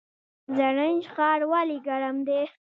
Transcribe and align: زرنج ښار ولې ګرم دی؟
زرنج 0.55 1.01
ښار 1.13 1.39
ولې 1.51 1.77
ګرم 1.87 2.17
دی؟ 2.27 2.41